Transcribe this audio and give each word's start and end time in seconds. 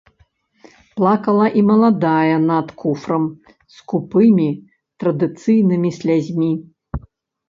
Плакала 0.99 1.45
і 1.59 1.61
маладая 1.71 2.37
над 2.51 2.67
куфрам 2.83 3.27
скупымі 3.75 4.47
традыцыйнымі 5.03 5.89
слязьмі. 5.99 6.49